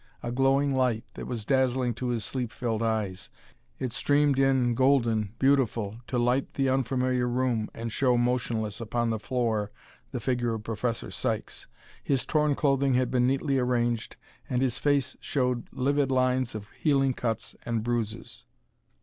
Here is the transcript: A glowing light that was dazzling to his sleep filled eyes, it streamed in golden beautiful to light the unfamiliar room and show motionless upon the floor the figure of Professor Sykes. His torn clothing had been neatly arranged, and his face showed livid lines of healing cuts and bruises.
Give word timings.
A 0.23 0.31
glowing 0.31 0.73
light 0.73 1.03
that 1.13 1.27
was 1.27 1.45
dazzling 1.45 1.93
to 1.93 2.07
his 2.07 2.25
sleep 2.25 2.51
filled 2.51 2.81
eyes, 2.81 3.29
it 3.77 3.93
streamed 3.93 4.39
in 4.39 4.73
golden 4.73 5.35
beautiful 5.37 6.01
to 6.07 6.17
light 6.17 6.55
the 6.55 6.69
unfamiliar 6.69 7.27
room 7.27 7.69
and 7.75 7.91
show 7.91 8.17
motionless 8.17 8.81
upon 8.81 9.11
the 9.11 9.19
floor 9.19 9.69
the 10.11 10.19
figure 10.19 10.55
of 10.55 10.63
Professor 10.63 11.11
Sykes. 11.11 11.67
His 12.03 12.25
torn 12.25 12.55
clothing 12.55 12.95
had 12.95 13.11
been 13.11 13.27
neatly 13.27 13.59
arranged, 13.59 14.15
and 14.49 14.63
his 14.63 14.79
face 14.79 15.17
showed 15.19 15.67
livid 15.71 16.09
lines 16.11 16.55
of 16.55 16.71
healing 16.71 17.13
cuts 17.13 17.55
and 17.63 17.83
bruises. 17.83 18.45